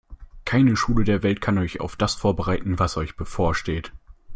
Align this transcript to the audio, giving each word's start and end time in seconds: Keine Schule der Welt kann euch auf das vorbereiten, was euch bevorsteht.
Keine 0.45 0.75
Schule 0.77 1.03
der 1.03 1.21
Welt 1.21 1.41
kann 1.41 1.59
euch 1.59 1.79
auf 1.79 1.95
das 1.95 2.15
vorbereiten, 2.15 2.79
was 2.79 2.97
euch 2.97 3.15
bevorsteht. 3.17 3.93